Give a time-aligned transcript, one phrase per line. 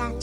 [0.00, 0.16] I'm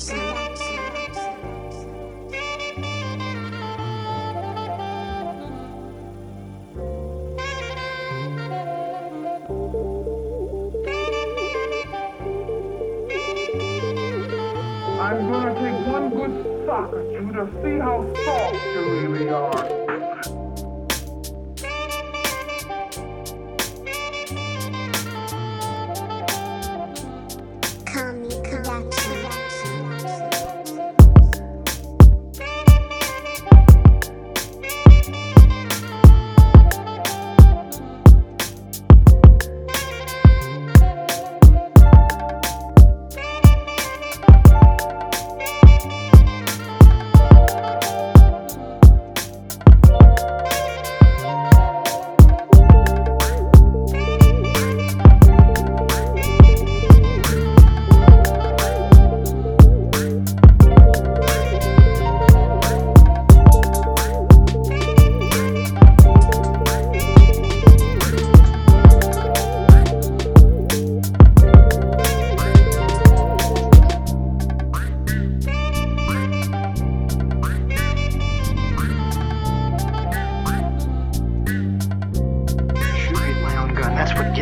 [15.29, 20.46] gonna take one good sock at you to see how soft you really are.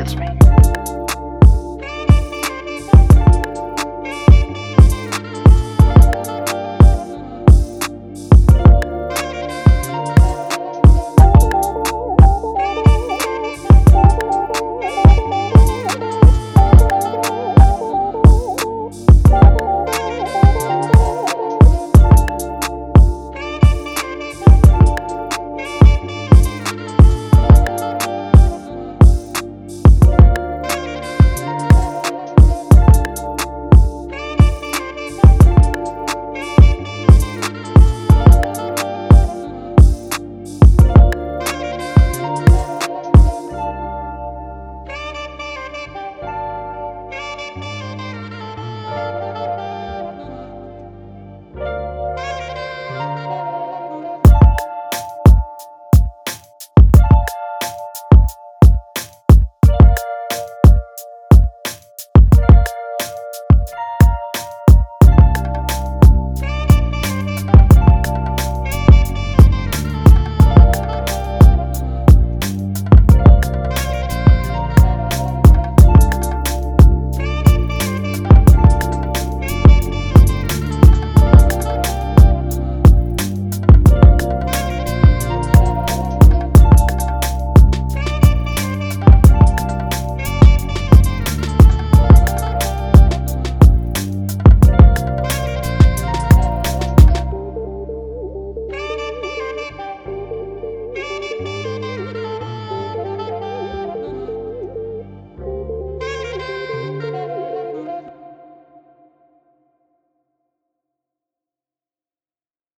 [0.05, 0.34] gets me.